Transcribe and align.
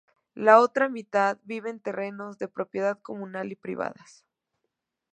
La 0.33 0.59
otra 0.59 0.89
mitad 0.89 1.37
vive 1.43 1.69
en 1.69 1.79
terrenos 1.79 2.39
de 2.39 2.47
propiedad 2.47 2.97
comunal 3.03 3.51
y 3.51 3.55
privadas. 3.55 4.25